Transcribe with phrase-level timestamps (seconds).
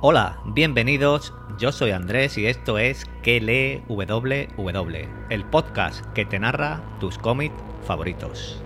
[0.00, 1.34] Hola, bienvenidos.
[1.58, 7.18] Yo soy Andrés y esto es Que lee WW, el podcast que te narra tus
[7.18, 8.62] cómics favoritos.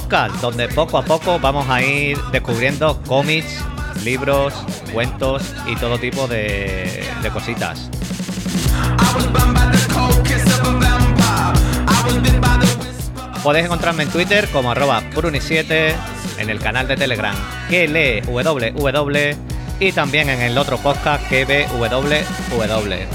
[0.00, 3.62] Podcast, donde poco a poco vamos a ir descubriendo cómics,
[4.02, 4.54] libros,
[4.92, 7.90] cuentos y todo tipo de, cositas.
[13.42, 15.94] Podéis encontrarme en Twitter como arroba pruni7,
[16.38, 17.36] en el canal de Telegram
[17.68, 19.36] que www
[19.80, 21.66] y también en el otro podcast que.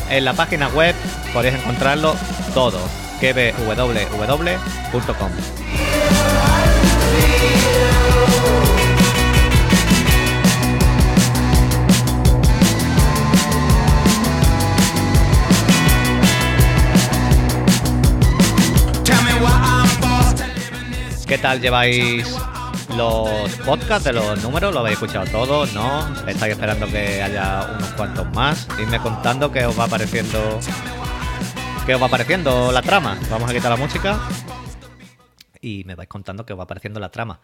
[0.10, 0.96] En la página web
[1.34, 2.16] podéis encontrarlo
[2.54, 2.80] todo,
[3.20, 5.32] que www.com.
[21.36, 22.34] ¿Qué tal lleváis
[22.96, 24.74] los podcasts de los números?
[24.74, 25.74] ¿Lo habéis escuchado todos?
[25.74, 26.08] ¿No?
[26.26, 28.70] ¿Estáis esperando que haya unos cuantos más?
[28.80, 30.40] Irme contando qué os va apareciendo.
[31.86, 33.20] ¿Qué os va apareciendo la trama?
[33.30, 34.18] Vamos a quitar la música.
[35.60, 37.42] Y me vais contando qué os va apareciendo la trama.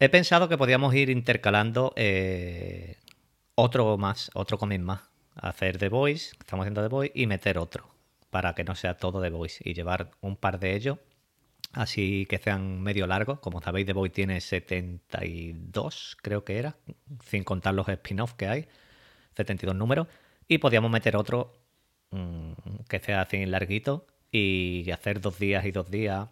[0.00, 2.96] He pensado que podíamos ir intercalando eh,
[3.54, 5.02] otro más, otro cómic más.
[5.36, 7.88] Hacer The Voice, estamos haciendo The Voice, y meter otro.
[8.30, 9.62] Para que no sea todo The Voice.
[9.64, 10.98] Y llevar un par de ellos
[11.72, 13.40] así que sean medio largos.
[13.40, 16.76] Como sabéis, The Boy tiene 72, creo que era,
[17.24, 18.68] sin contar los spin-offs que hay,
[19.36, 20.08] 72 números.
[20.48, 21.60] Y podíamos meter otro
[22.10, 22.52] mmm,
[22.88, 26.28] que sea así larguito y hacer dos días y dos días,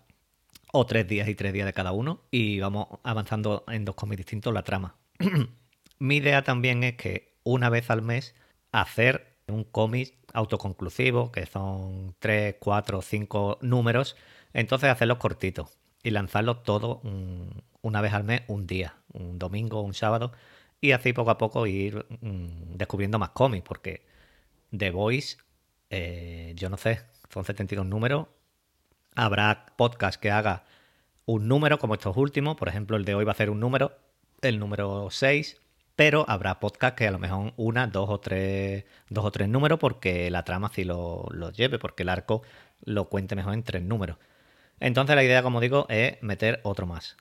[0.72, 4.18] o tres días y tres días de cada uno, y vamos avanzando en dos cómics
[4.18, 4.96] distintos la trama.
[5.98, 8.34] Mi idea también es que una vez al mes
[8.70, 14.16] hacer un cómic autoconclusivo, que son tres, cuatro, cinco números,
[14.52, 17.00] entonces hacerlos cortitos y lanzarlos todos
[17.82, 20.32] una vez al mes, un día, un domingo, un sábado,
[20.80, 24.06] y así poco a poco ir mm, descubriendo más cómics, porque
[24.76, 25.38] The Voice,
[25.90, 28.26] eh, yo no sé, son 72 números.
[29.14, 30.64] Habrá podcast que haga
[31.26, 33.92] un número como estos últimos, por ejemplo, el de hoy va a ser un número,
[34.42, 35.60] el número 6,
[35.96, 39.78] pero habrá podcast que a lo mejor una, dos o tres, dos o tres números,
[39.80, 42.42] porque la trama sí lo, lo lleve, porque el arco
[42.84, 44.18] lo cuente mejor en tres números.
[44.80, 47.16] Entonces la idea, como digo, es meter otro más.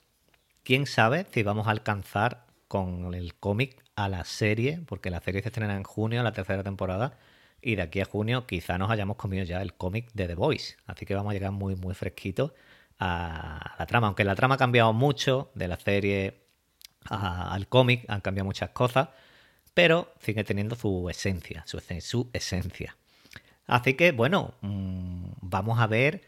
[0.63, 4.81] ¿Quién sabe si vamos a alcanzar con el cómic a la serie?
[4.85, 7.17] Porque la serie se estrena en junio, la tercera temporada,
[7.61, 10.75] y de aquí a junio quizá nos hayamos comido ya el cómic de The Voice.
[10.85, 12.51] Así que vamos a llegar muy, muy fresquitos
[12.99, 14.07] a la trama.
[14.07, 16.43] Aunque la trama ha cambiado mucho de la serie
[17.09, 19.09] al cómic, han cambiado muchas cosas,
[19.73, 22.97] pero sigue teniendo su esencia, su, esencia.
[23.65, 26.23] Así que, bueno, mmm, vamos a ver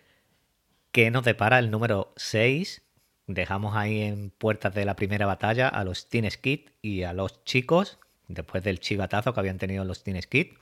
[0.91, 2.81] que nos depara el número 6.
[3.27, 7.43] Dejamos ahí en puertas de la primera batalla a los Teen Skid y a los
[7.43, 10.53] chicos, después del chivatazo que habían tenido los Teen Skid.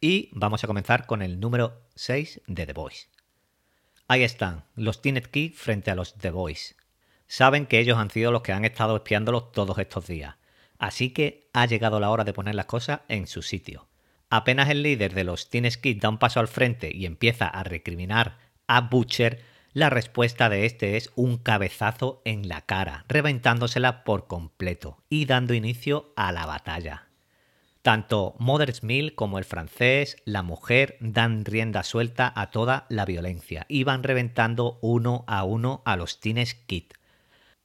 [0.00, 3.08] Y vamos a comenzar con el número 6 de The Boys.
[4.08, 6.76] Ahí están, los Teen Skid frente a los The Boys.
[7.28, 10.36] Saben que ellos han sido los que han estado espiándolos todos estos días.
[10.78, 13.88] Así que ha llegado la hora de poner las cosas en su sitio.
[14.28, 17.62] Apenas el líder de los Teen Skid da un paso al frente y empieza a
[17.62, 24.26] recriminar a Butcher, la respuesta de este es un cabezazo en la cara, reventándosela por
[24.26, 27.08] completo y dando inicio a la batalla.
[27.82, 33.64] Tanto Mother's Mill como el francés, la mujer, dan rienda suelta a toda la violencia
[33.68, 36.86] y van reventando uno a uno a los Teenage Kid.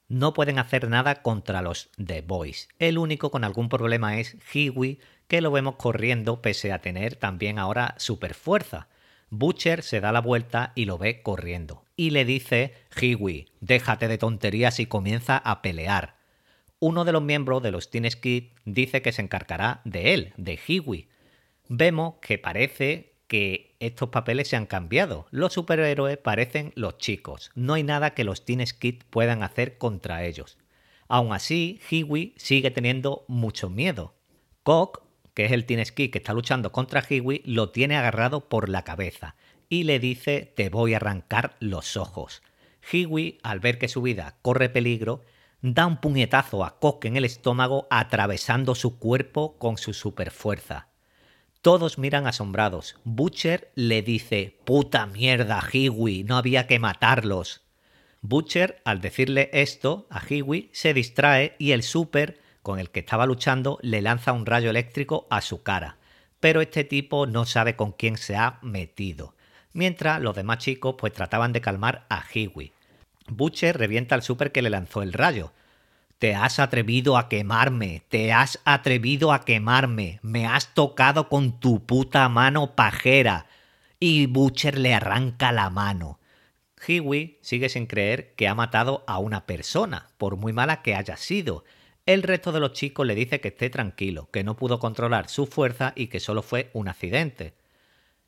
[0.09, 2.67] No pueden hacer nada contra los The Boys.
[2.77, 7.57] El único con algún problema es Hiwi, que lo vemos corriendo pese a tener también
[7.57, 8.89] ahora super fuerza.
[9.33, 11.85] Butcher se da la vuelta y lo ve corriendo.
[11.95, 16.17] Y le dice, Hiwi, déjate de tonterías y comienza a pelear.
[16.79, 20.59] Uno de los miembros de los Teen Skid dice que se encargará de él, de
[20.67, 21.07] Hiwi.
[21.69, 25.27] Vemos que parece que estos papeles se han cambiado.
[25.31, 27.51] Los superhéroes parecen los chicos.
[27.55, 30.57] No hay nada que los Teen Skid puedan hacer contra ellos.
[31.07, 34.13] Aún así, Hiwi sigue teniendo mucho miedo.
[34.63, 38.83] Cock que es el Teen que está luchando contra Hiwi, lo tiene agarrado por la
[38.83, 39.35] cabeza
[39.69, 42.43] y le dice te voy a arrancar los ojos.
[42.91, 45.23] Hiwi, al ver que su vida corre peligro,
[45.61, 50.87] da un puñetazo a Kok en el estómago atravesando su cuerpo con su superfuerza.
[51.61, 52.97] Todos miran asombrados.
[53.03, 57.61] Butcher le dice, puta mierda, Hiwi, no había que matarlos.
[58.21, 63.25] Butcher, al decirle esto a Hiwi, se distrae y el super con el que estaba
[63.25, 65.97] luchando le lanza un rayo eléctrico a su cara.
[66.39, 69.35] Pero este tipo no sabe con quién se ha metido.
[69.73, 72.73] Mientras los demás chicos pues trataban de calmar a Hiwi.
[73.27, 75.53] Butcher revienta al super que le lanzó el rayo.
[76.19, 81.85] Te has atrevido a quemarme, te has atrevido a quemarme, me has tocado con tu
[81.85, 83.47] puta mano pajera.
[83.99, 86.19] Y Butcher le arranca la mano.
[86.87, 91.17] Hiwi sigue sin creer que ha matado a una persona, por muy mala que haya
[91.17, 91.63] sido.
[92.05, 95.45] El resto de los chicos le dice que esté tranquilo, que no pudo controlar su
[95.45, 97.53] fuerza y que solo fue un accidente.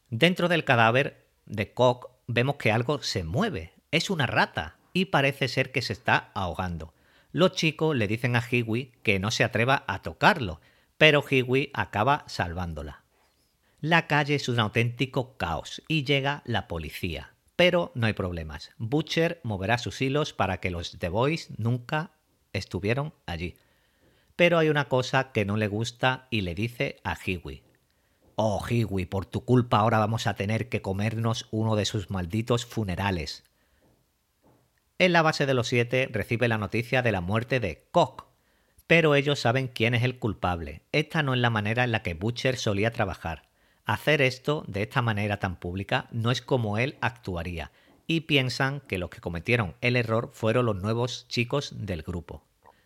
[0.10, 3.74] Dentro del cadáver de Cock vemos que algo se mueve.
[3.92, 6.94] Es una rata y parece ser que se está ahogando.
[7.32, 10.62] Los chicos le dicen a Hiwi que no se atreva a tocarlo,
[11.00, 13.04] pero Hiwi acaba salvándola.
[13.82, 17.34] La calle es un auténtico caos y llega la policía.
[17.56, 18.72] Pero no hay problemas.
[18.78, 22.12] Butcher moverá sus hilos para que los The Boys nunca
[22.54, 23.56] estuvieron allí.
[24.36, 27.64] Pero hay una cosa que no le gusta y le dice a Hiwi.
[28.36, 32.66] Oh, Hiwi, por tu culpa ahora vamos a tener que comernos uno de sus malditos
[32.66, 33.44] funerales.
[34.98, 38.26] En la base de los siete recibe la noticia de la muerte de Cock,
[38.88, 40.82] pero ellos saben quién es el culpable.
[40.92, 43.50] Esta no es la manera en la que Butcher solía trabajar.
[43.86, 47.72] Hacer esto de esta manera tan pública no es como él actuaría,
[48.08, 52.44] y piensan que los que cometieron el error fueron los nuevos chicos del grupo.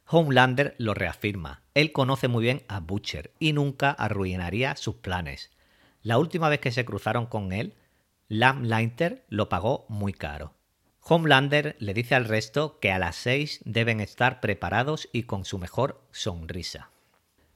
[0.09, 1.63] Homelander lo reafirma.
[1.73, 5.51] Él conoce muy bien a Butcher y nunca arruinaría sus planes.
[6.01, 7.73] La última vez que se cruzaron con él,
[8.29, 10.53] Lam Linter lo pagó muy caro.
[11.01, 15.57] Homelander le dice al resto que a las seis deben estar preparados y con su
[15.57, 16.91] mejor sonrisa.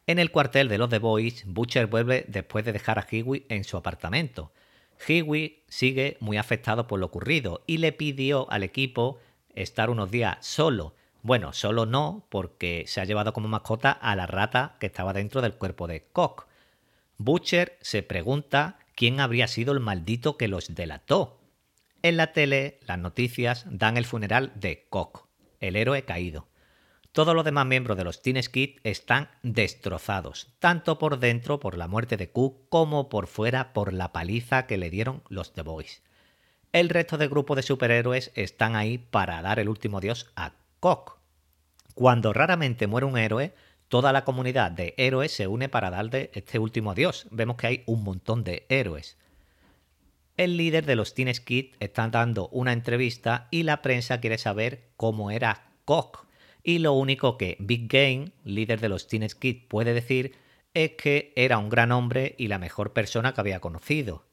[0.08, 3.64] En el cuartel de los The Boys, Butcher vuelve después de dejar a Hiwi en
[3.64, 4.52] su apartamento.
[5.08, 9.20] Hiwi sigue muy afectado por lo ocurrido y le pidió al equipo
[9.56, 10.96] estar unos días solo.
[11.24, 15.42] Bueno, solo no, porque se ha llevado como mascota a la rata que estaba dentro
[15.42, 16.48] del cuerpo de Cock.
[17.18, 21.40] Butcher se pregunta quién habría sido el maldito que los delató.
[22.02, 25.28] En la tele, las noticias dan el funeral de Cock,
[25.60, 26.48] el héroe caído.
[27.14, 31.90] Todos los demás miembros de los Teen Skid están destrozados, tanto por dentro por la
[31.90, 36.04] muerte de Cook como por fuera por la paliza que le dieron los The Boys.
[36.72, 41.18] El resto del grupo de superhéroes están ahí para dar el último dios a Cock.
[41.96, 43.54] Cuando raramente muere un héroe,
[43.90, 47.28] toda la comunidad de héroes se une para darle este último adiós.
[47.30, 49.18] Vemos que hay un montón de héroes.
[50.38, 54.92] El líder de los Teen Skid está dando una entrevista y la prensa quiere saber
[54.96, 56.31] cómo era Cock
[56.64, 60.36] y lo único que Big Game, líder de los Teen Skid, puede decir
[60.74, 64.26] es que era un gran hombre y la mejor persona que había conocido.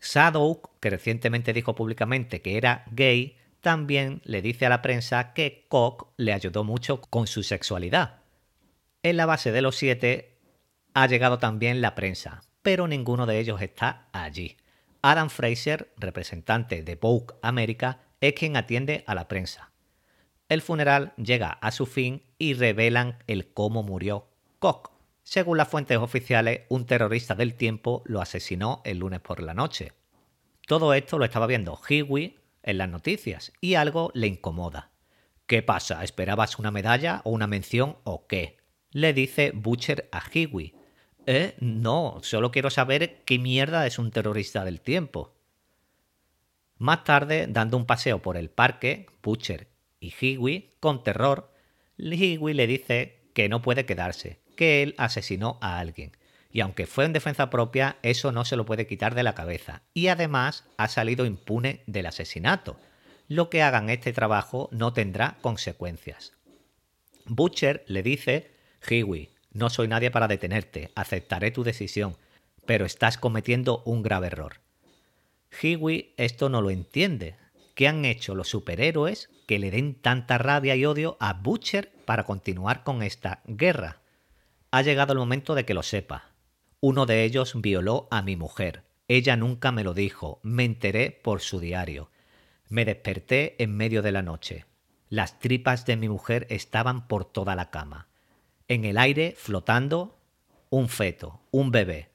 [0.00, 5.64] Shadow, que recientemente dijo públicamente que era gay, también le dice a la prensa que
[5.68, 8.20] Cock le ayudó mucho con su sexualidad.
[9.02, 10.38] En la base de los siete
[10.92, 14.58] ha llegado también la prensa, pero ninguno de ellos está allí.
[15.02, 19.73] Adam Fraser, representante de Vogue América, es quien atiende a la prensa.
[20.54, 24.28] El funeral llega a su fin y revelan el cómo murió
[24.60, 24.92] Koch.
[25.24, 29.94] Según las fuentes oficiales, un terrorista del tiempo lo asesinó el lunes por la noche.
[30.64, 34.92] Todo esto lo estaba viendo Hiwi en las noticias y algo le incomoda.
[35.48, 36.04] ¿Qué pasa?
[36.04, 38.58] ¿Esperabas una medalla o una mención o qué?
[38.92, 40.72] Le dice Butcher a Hiwi.
[41.26, 45.34] Eh, no, solo quiero saber qué mierda es un terrorista del tiempo.
[46.78, 49.73] Más tarde, dando un paseo por el parque, Butcher
[50.04, 51.50] y Hiwi, con terror,
[51.96, 56.12] Hiwi le dice que no puede quedarse, que él asesinó a alguien.
[56.52, 59.82] Y aunque fue en defensa propia, eso no se lo puede quitar de la cabeza.
[59.94, 62.78] Y además ha salido impune del asesinato.
[63.28, 66.34] Lo que hagan este trabajo no tendrá consecuencias.
[67.24, 68.50] Butcher le dice,
[68.88, 72.18] Hiwi, no soy nadie para detenerte, aceptaré tu decisión,
[72.66, 74.60] pero estás cometiendo un grave error.
[75.62, 77.36] Hiwi esto no lo entiende,
[77.74, 82.22] ¿Qué han hecho los superhéroes que le den tanta rabia y odio a Butcher para
[82.24, 84.00] continuar con esta guerra?
[84.70, 86.30] Ha llegado el momento de que lo sepa.
[86.78, 88.84] Uno de ellos violó a mi mujer.
[89.08, 92.10] Ella nunca me lo dijo, me enteré por su diario.
[92.68, 94.66] Me desperté en medio de la noche.
[95.08, 98.08] Las tripas de mi mujer estaban por toda la cama.
[98.68, 100.16] En el aire, flotando,
[100.70, 102.10] un feto, un bebé.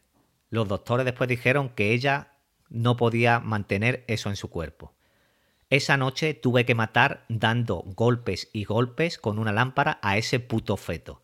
[0.49, 2.33] Los doctores después dijeron que ella
[2.69, 4.93] no podía mantener eso en su cuerpo.
[5.69, 10.77] Esa noche tuve que matar dando golpes y golpes con una lámpara a ese puto
[10.77, 11.21] feto.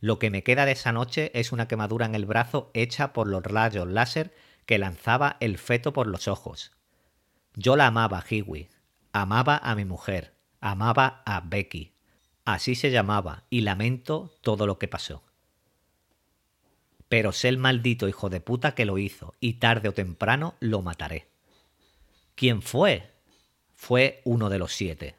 [0.00, 3.26] Lo que me queda de esa noche es una quemadura en el brazo hecha por
[3.26, 4.34] los rayos láser
[4.66, 6.72] que lanzaba el feto por los ojos.
[7.54, 8.68] Yo la amaba, Hiwi.
[9.12, 10.34] Amaba a mi mujer.
[10.60, 11.94] Amaba a Becky.
[12.44, 15.22] Así se llamaba, y lamento todo lo que pasó.
[17.08, 20.82] Pero sé el maldito hijo de puta que lo hizo, y tarde o temprano lo
[20.82, 21.28] mataré.
[22.34, 23.10] ¿Quién fue?
[23.82, 25.14] Fue uno de los siete.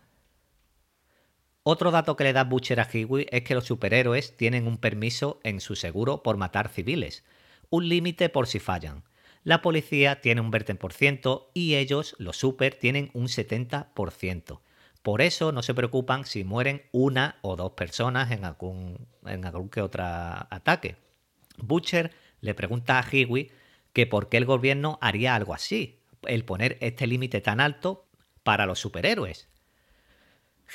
[1.63, 5.39] Otro dato que le da Butcher a Hiwi es que los superhéroes tienen un permiso
[5.43, 7.23] en su seguro por matar civiles,
[7.71, 9.03] un límite por si fallan.
[9.43, 14.59] La policía tiene un 20% y ellos, los super, tienen un 70%.
[15.01, 19.07] Por eso no se preocupan si mueren una o dos personas en algún,
[19.71, 20.97] que otro ataque.
[21.57, 23.49] Butcher le pregunta a Hiwi
[23.91, 28.05] que por qué el gobierno haría algo así, el poner este límite tan alto
[28.43, 29.47] para los superhéroes.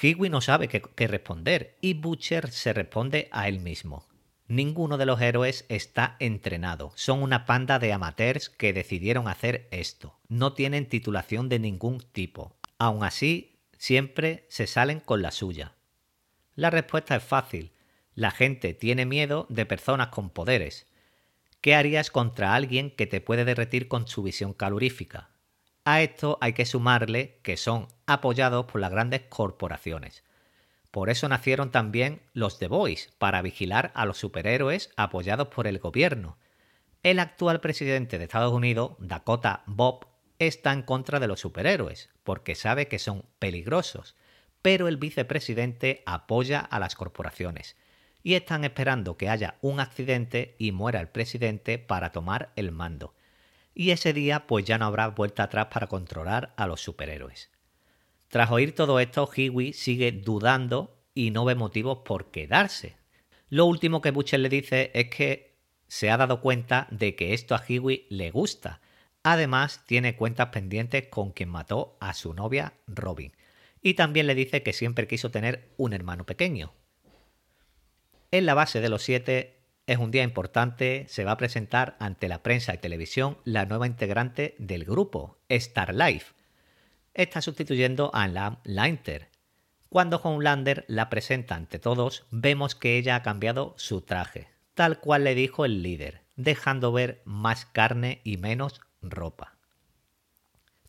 [0.01, 4.07] Hiwi no sabe qué, responder y Butcher se responde a él mismo.
[4.49, 6.93] Ninguno de los héroes está entrenado.
[6.95, 10.19] Son una panda de amateurs que decidieron hacer esto.
[10.29, 12.57] No tienen titulación de ningún tipo.
[12.79, 15.75] Aún así, siempre se salen con la suya.
[16.55, 17.73] La respuesta es fácil.
[18.15, 20.87] La gente tiene miedo de personas con poderes.
[21.61, 25.31] ¿Qué harías contra alguien que te puede derretir con su visión calorífica?
[25.89, 30.25] A esto hay que sumarle que son apoyados por las grandes corporaciones.
[30.91, 35.79] Por eso nacieron también los The Boys, para vigilar a los superhéroes apoyados por el
[35.79, 36.39] gobierno.
[37.05, 40.09] El actual presidente de Estados Unidos, Dakota Bob,
[40.41, 44.17] está en contra de los superhéroes, porque sabe que son peligrosos,
[44.63, 47.77] pero el vicepresidente apoya a las corporaciones
[48.25, 53.15] y están esperando que haya un accidente y muera el presidente para tomar el mando
[53.79, 57.51] y ese día pues ya no habrá vuelta atrás para controlar a los superhéroes.
[58.29, 62.97] Tras oír todo esto, Hiwi sigue dudando y no ve motivos por quedarse.
[63.51, 67.55] Lo último que Butcher le dice es que se ha dado cuenta de que esto
[67.55, 68.81] a Hiwi le gusta.
[69.23, 73.37] Además, tiene cuentas pendientes con quien mató a su novia Robin.
[73.83, 76.73] Y también le dice que siempre quiso tener un hermano pequeño.
[78.31, 79.56] En la base de los siete
[79.87, 83.87] es un día importante, se va a presentar ante la prensa y televisión la nueva
[83.87, 86.35] integrante del grupo, Star Life.
[87.15, 89.29] Está sustituyendo a Lam Linter.
[89.89, 95.23] Cuando Homelander la presenta ante todos, vemos que ella ha cambiado su traje, tal cual
[95.25, 99.57] le dijo el líder, dejando ver más carne y menos ropa.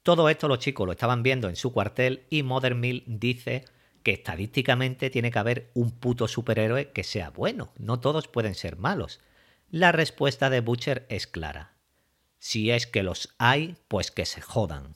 [0.01, 3.65] Todo esto los chicos lo estaban viendo en su cuartel y Mother Mill dice
[4.07, 8.77] que estadísticamente tiene que haber un puto superhéroe que sea bueno, no todos pueden ser
[8.77, 9.19] malos.
[9.69, 11.73] La respuesta de Butcher es clara.
[12.39, 14.95] Si es que los hay, pues que se jodan.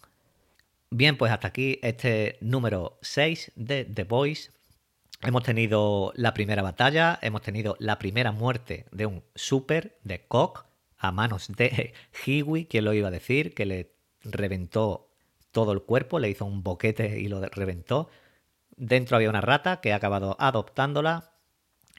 [0.91, 4.53] Bien, pues hasta aquí este número 6 de The Boys.
[5.21, 10.67] Hemos tenido la primera batalla, hemos tenido la primera muerte de un super de Cock
[10.97, 11.93] a manos de
[12.25, 13.91] Hiwi, quien lo iba a decir, que le
[14.23, 15.09] reventó
[15.51, 18.09] todo el cuerpo, le hizo un boquete y lo reventó.
[18.77, 21.33] Dentro había una rata que ha acabado adoptándola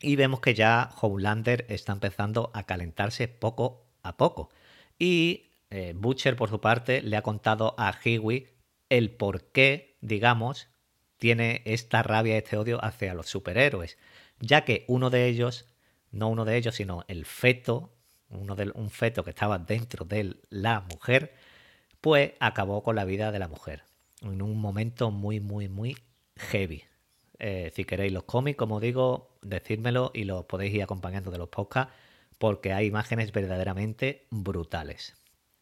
[0.01, 4.51] y vemos que ya Homelander está empezando a calentarse poco a poco.
[4.99, 8.49] Y eh, Butcher, por su parte, le ha contado a Hiwi
[8.89, 10.69] el por qué, digamos,
[11.17, 13.97] tiene esta rabia, este odio hacia los superhéroes,
[14.41, 15.67] ya que uno de ellos,
[16.11, 17.95] no uno de ellos, sino el feto,
[18.29, 21.33] uno de, un feto que estaba dentro de la mujer,
[22.01, 23.85] pues acabó con la vida de la mujer.
[24.21, 25.97] En un momento muy, muy, muy
[26.51, 26.85] heavy.
[27.39, 31.49] Eh, si queréis los cómics, como digo, decídmelo y los podéis ir acompañando de los
[31.49, 31.93] podcasts
[32.39, 35.15] porque hay imágenes verdaderamente brutales.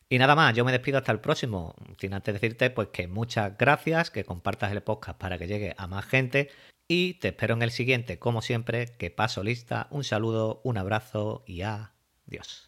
[0.09, 3.57] Y nada más, yo me despido hasta el próximo, sin antes decirte pues que muchas
[3.57, 6.51] gracias, que compartas el podcast para que llegue a más gente
[6.89, 11.45] y te espero en el siguiente, como siempre, que paso lista, un saludo, un abrazo
[11.47, 12.59] y adiós.